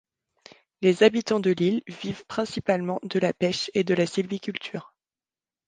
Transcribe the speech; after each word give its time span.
Les 0.81 1.03
habitants 1.03 1.39
de 1.39 1.51
l'île 1.51 1.83
vivent 1.85 2.25
principalement 2.25 2.99
de 3.03 3.19
la 3.19 3.33
pêche 3.33 3.69
et 3.75 3.83
de 3.83 3.93
la 3.93 4.07
sylviculture. 4.07 4.95